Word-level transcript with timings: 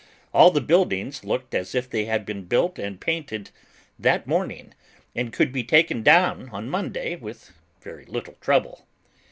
All 0.33 0.49
the 0.49 0.61
buildings 0.61 1.23
looked 1.23 1.53
as 1.53 1.75
if 1.75 1.87
they 1.87 2.05
had 2.05 2.25
been 2.25 2.45
built 2.45 2.79
and 2.79 2.99
painted 2.99 3.51
that 3.99 4.25
morning, 4.25 4.73
and 5.15 5.31
could 5.31 5.51
be 5.51 5.63
taken 5.63 6.01
down 6.01 6.49
on 6.49 6.69
Monday 6.71 7.15
with 7.15 7.51
very 7.81 8.05
little 8.05 8.33
trouble. 8.41 8.87